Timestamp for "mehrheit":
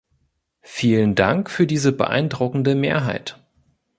2.73-3.39